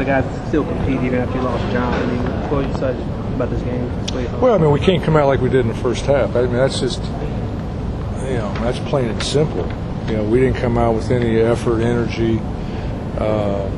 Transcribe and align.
the 0.00 0.06
guys 0.06 0.24
to 0.24 0.48
still 0.48 0.64
compete 0.64 1.00
even 1.02 1.18
after 1.18 1.36
you 1.36 1.42
lost 1.42 1.62
John? 1.72 1.92
I 1.92 2.06
mean, 2.06 2.50
what 2.50 2.66
you 2.66 2.72
said 2.74 2.96
about 3.34 3.50
this 3.50 3.62
game? 3.62 4.40
Well, 4.40 4.54
I 4.54 4.58
mean, 4.58 4.70
we 4.70 4.80
can't 4.80 5.04
come 5.04 5.14
out 5.14 5.26
like 5.26 5.40
we 5.40 5.50
did 5.50 5.60
in 5.60 5.68
the 5.68 5.74
first 5.74 6.06
half. 6.06 6.34
I 6.34 6.42
mean, 6.42 6.54
that's 6.54 6.80
just, 6.80 7.02
you 7.02 8.38
know, 8.38 8.50
that's 8.60 8.78
plain 8.88 9.08
and 9.08 9.22
simple. 9.22 9.66
You 10.08 10.16
know, 10.16 10.24
we 10.24 10.40
didn't 10.40 10.56
come 10.56 10.78
out 10.78 10.94
with 10.94 11.10
any 11.10 11.38
effort, 11.38 11.82
energy. 11.82 12.40
Uh, 13.18 13.68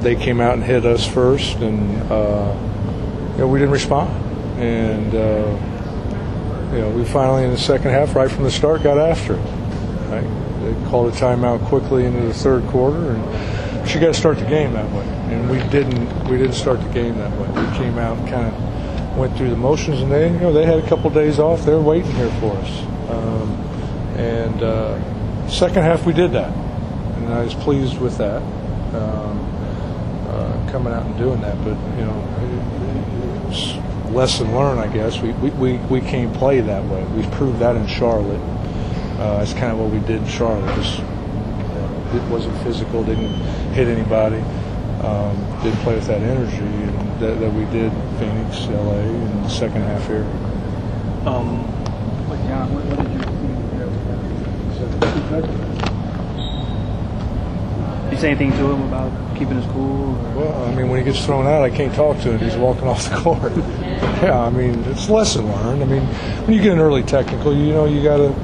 they 0.00 0.16
came 0.16 0.40
out 0.40 0.54
and 0.54 0.64
hit 0.64 0.84
us 0.84 1.06
first, 1.06 1.58
and 1.58 2.02
uh, 2.10 2.56
you 3.32 3.38
know, 3.38 3.48
we 3.48 3.60
didn't 3.60 3.72
respond. 3.72 4.10
And 4.60 5.14
uh, 5.14 6.74
you 6.74 6.80
know, 6.80 6.90
we 6.90 7.04
finally 7.04 7.44
in 7.44 7.52
the 7.52 7.58
second 7.58 7.92
half, 7.92 8.16
right 8.16 8.30
from 8.30 8.42
the 8.42 8.50
start, 8.50 8.82
got 8.82 8.98
after 8.98 9.34
it. 9.34 9.38
Right? 10.10 10.64
They 10.64 10.90
called 10.90 11.12
a 11.12 11.16
timeout 11.16 11.64
quickly 11.66 12.04
into 12.04 12.20
the 12.22 12.34
third 12.34 12.64
quarter, 12.64 13.12
and 13.12 13.57
you 13.94 14.00
got 14.00 14.14
to 14.14 14.14
start 14.14 14.38
the 14.38 14.46
game 14.46 14.72
that 14.72 14.90
way. 14.92 15.04
And 15.32 15.50
we 15.50 15.58
didn't. 15.70 16.28
We 16.28 16.38
didn't 16.38 16.54
start 16.54 16.80
the 16.80 16.88
game 16.90 17.16
that 17.18 17.30
way. 17.38 17.48
We 17.48 17.76
came 17.76 17.98
out 17.98 18.16
kind 18.28 18.46
of 18.46 19.16
went 19.18 19.36
through 19.36 19.50
the 19.50 19.56
motions, 19.56 20.00
and 20.00 20.10
they, 20.12 20.32
you 20.32 20.38
know, 20.38 20.52
they 20.52 20.64
had 20.64 20.78
a 20.78 20.88
couple 20.88 21.10
days 21.10 21.38
off. 21.38 21.64
They 21.64 21.72
were 21.72 21.82
waiting 21.82 22.12
here 22.12 22.30
for 22.40 22.52
us. 22.56 22.82
Um, 23.10 23.50
and 24.16 24.62
uh, 24.62 25.48
second 25.48 25.82
half, 25.82 26.06
we 26.06 26.12
did 26.12 26.32
that, 26.32 26.52
and 26.52 27.34
I 27.34 27.42
was 27.42 27.54
pleased 27.54 27.98
with 27.98 28.16
that. 28.18 28.42
Um, 28.94 29.38
uh, 30.28 30.70
coming 30.70 30.92
out 30.92 31.04
and 31.04 31.18
doing 31.18 31.40
that, 31.40 31.56
but 31.64 31.76
you 31.98 32.04
know, 32.04 32.28
lesson 34.10 34.54
learned, 34.54 34.80
I 34.80 34.92
guess. 34.92 35.20
We, 35.20 35.32
we, 35.32 35.50
we, 35.50 35.76
we 35.76 36.00
can't 36.00 36.34
play 36.34 36.60
that 36.60 36.84
way. 36.84 37.04
We 37.04 37.28
proved 37.36 37.58
that 37.60 37.76
in 37.76 37.86
Charlotte. 37.86 38.40
Uh, 39.18 39.40
it's 39.42 39.52
kind 39.52 39.72
of 39.72 39.78
what 39.78 39.90
we 39.90 39.98
did 40.00 40.22
in 40.22 40.26
Charlotte. 40.26 40.74
Just, 40.76 41.00
it 42.14 42.22
wasn't 42.30 42.56
physical, 42.62 43.04
didn't 43.04 43.34
hit 43.74 43.88
anybody, 43.88 44.40
um, 45.02 45.36
didn't 45.62 45.78
play 45.80 45.94
with 45.94 46.06
that 46.06 46.22
energy, 46.22 46.56
and 46.56 47.20
that, 47.20 47.38
that 47.40 47.52
we 47.52 47.64
did 47.66 47.92
Phoenix, 48.18 48.66
LA, 48.66 49.00
in 49.00 49.42
the 49.42 49.48
second 49.48 49.82
half 49.82 50.06
here. 50.06 50.24
Um, 51.26 51.62
what, 52.28 52.38
John, 52.48 52.72
what, 52.72 52.84
what 52.84 53.04
did 53.04 53.12
you 53.12 53.38
Did 58.08 58.12
you 58.12 58.18
say 58.18 58.30
anything 58.30 58.52
to 58.52 58.70
him 58.72 58.82
about 58.82 59.36
keeping 59.36 59.56
his 59.56 59.66
cool? 59.72 60.16
Or? 60.16 60.36
Well, 60.36 60.64
I 60.64 60.74
mean, 60.74 60.88
when 60.88 60.98
he 60.98 61.04
gets 61.04 61.24
thrown 61.24 61.46
out, 61.46 61.62
I 61.62 61.70
can't 61.70 61.94
talk 61.94 62.18
to 62.22 62.32
him. 62.32 62.38
He's 62.38 62.56
walking 62.56 62.88
off 62.88 63.08
the 63.10 63.16
court. 63.16 63.52
yeah, 64.22 64.40
I 64.40 64.50
mean, 64.50 64.82
it's 64.84 65.10
lesson 65.10 65.46
learned. 65.46 65.82
I 65.82 65.86
mean, 65.86 66.02
when 66.46 66.56
you 66.56 66.62
get 66.62 66.72
an 66.72 66.78
early 66.78 67.02
technical, 67.02 67.54
you 67.54 67.72
know, 67.72 67.84
you 67.84 68.02
got 68.02 68.16
to, 68.16 68.34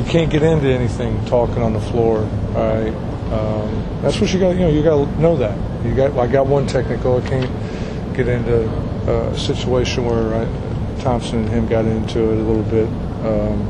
you, 0.00 0.10
can't 0.10 0.30
get 0.30 0.42
into 0.42 0.68
anything 0.68 1.24
talking 1.26 1.62
on 1.62 1.72
the 1.72 1.80
floor. 1.80 2.18
All 2.18 2.54
right, 2.54 2.94
um, 3.32 4.02
that's 4.02 4.20
what 4.20 4.32
you 4.32 4.40
got. 4.40 4.50
You 4.50 4.60
know, 4.60 4.68
you 4.68 4.82
got 4.82 5.04
to 5.04 5.20
know 5.20 5.36
that. 5.36 5.56
You 5.84 5.94
got. 5.94 6.16
I 6.18 6.26
got 6.26 6.46
one 6.46 6.66
technical. 6.66 7.22
I 7.22 7.28
can't 7.28 8.14
get 8.16 8.28
into 8.28 8.68
a 9.10 9.38
situation 9.38 10.04
where 10.04 10.34
I, 10.34 11.00
Thompson 11.00 11.40
and 11.40 11.48
him 11.48 11.68
got 11.68 11.84
into 11.84 12.18
it 12.32 12.38
a 12.38 12.42
little 12.42 12.62
bit, 12.64 12.88
um, 13.26 13.68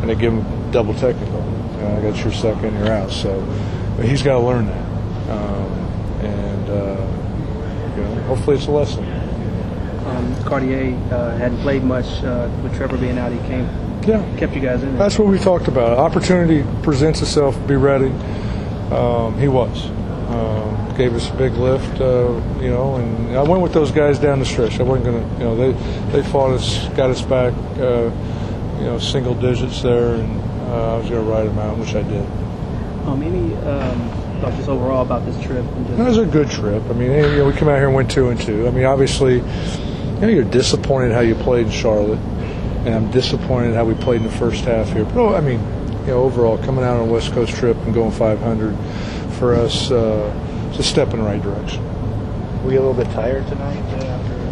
and 0.00 0.10
they 0.10 0.14
give 0.14 0.32
him 0.32 0.70
double 0.70 0.94
technical. 0.94 1.42
I 1.76 2.00
got 2.00 2.16
your 2.22 2.32
second, 2.32 2.74
you're 2.74 2.92
out. 2.92 3.10
So 3.10 3.40
but 3.96 4.04
he's 4.04 4.22
got 4.22 4.38
to 4.38 4.44
learn 4.44 4.66
that, 4.66 4.86
um, 5.30 5.72
and 6.20 6.68
uh, 6.68 7.96
you 7.96 8.02
know, 8.02 8.22
hopefully 8.24 8.56
it's 8.56 8.66
a 8.66 8.70
lesson. 8.70 9.04
Um, 10.16 10.44
Cartier 10.44 10.94
uh, 11.12 11.36
hadn't 11.36 11.58
played 11.58 11.84
much 11.84 12.06
uh, 12.24 12.48
with 12.62 12.74
Trevor 12.76 12.96
being 12.96 13.18
out. 13.18 13.32
He 13.32 13.38
came, 13.40 13.64
yeah, 14.06 14.24
kept 14.38 14.54
you 14.54 14.60
guys 14.60 14.82
in. 14.82 14.90
There. 14.90 14.98
That's 14.98 15.18
what 15.18 15.28
we 15.28 15.38
talked 15.38 15.68
about. 15.68 15.98
Opportunity 15.98 16.64
presents 16.82 17.20
itself. 17.20 17.54
Be 17.66 17.76
ready. 17.76 18.10
Um, 18.90 19.38
he 19.38 19.48
was. 19.48 19.90
Um, 20.30 20.94
gave 20.96 21.14
us 21.14 21.30
a 21.30 21.34
big 21.34 21.52
lift, 21.52 22.00
uh, 22.00 22.32
you 22.60 22.70
know, 22.70 22.96
and 22.96 23.36
I 23.36 23.42
went 23.42 23.62
with 23.62 23.72
those 23.74 23.90
guys 23.90 24.18
down 24.18 24.38
the 24.38 24.46
stretch. 24.46 24.80
I 24.80 24.82
wasn't 24.82 25.04
going 25.04 25.22
to, 25.22 25.32
you 25.34 25.44
know, 25.44 25.56
they 25.56 25.72
they 26.12 26.28
fought 26.30 26.52
us, 26.52 26.88
got 26.96 27.10
us 27.10 27.20
back, 27.22 27.52
uh, 27.78 28.10
you 28.78 28.84
know, 28.84 28.98
single 28.98 29.34
digits 29.34 29.82
there, 29.82 30.14
and 30.14 30.40
uh, 30.70 30.94
I 30.94 30.98
was 30.98 31.10
going 31.10 31.24
to 31.24 31.30
ride 31.30 31.46
them 31.46 31.58
out, 31.58 31.76
which 31.78 31.94
I 31.94 32.02
did. 32.02 32.24
Um, 33.06 33.22
any 33.22 33.54
um, 33.66 34.40
thoughts 34.40 34.56
just 34.56 34.68
overall 34.68 35.02
about 35.02 35.24
this 35.26 35.36
trip? 35.44 35.64
Just- 35.86 36.00
it 36.00 36.02
was 36.02 36.18
a 36.18 36.26
good 36.26 36.50
trip. 36.50 36.82
I 36.88 36.92
mean, 36.94 37.12
you 37.12 37.36
know, 37.36 37.46
we 37.46 37.52
came 37.52 37.68
out 37.68 37.76
here 37.76 37.86
and 37.86 37.94
went 37.94 38.10
two 38.10 38.30
and 38.30 38.40
two. 38.40 38.66
I 38.66 38.70
mean, 38.70 38.84
obviously, 38.84 39.40
you 40.16 40.22
know, 40.22 40.28
you're 40.28 40.44
disappointed 40.44 41.12
how 41.12 41.20
you 41.20 41.34
played 41.34 41.66
in 41.66 41.72
Charlotte, 41.72 42.18
and 42.86 42.94
I'm 42.94 43.10
disappointed 43.10 43.74
how 43.74 43.84
we 43.84 43.94
played 43.94 44.22
in 44.22 44.26
the 44.26 44.36
first 44.36 44.64
half 44.64 44.88
here. 44.92 45.04
But 45.04 45.16
oh, 45.16 45.34
I 45.34 45.40
mean, 45.40 45.60
you 46.00 46.06
know, 46.08 46.22
overall, 46.22 46.56
coming 46.58 46.84
out 46.84 46.96
on 46.96 47.08
a 47.08 47.12
West 47.12 47.32
Coast 47.32 47.54
trip 47.54 47.76
and 47.78 47.92
going 47.92 48.10
500 48.10 48.74
for 49.34 49.54
us, 49.54 49.90
uh, 49.90 50.68
it's 50.70 50.78
a 50.78 50.82
step 50.82 51.12
in 51.12 51.18
the 51.18 51.24
right 51.24 51.42
direction. 51.42 51.84
Were 52.64 52.72
you 52.72 52.80
a 52.80 52.84
little 52.86 52.94
bit 52.94 53.12
tired 53.12 53.46
tonight 53.46 53.82
uh, 54.02 54.45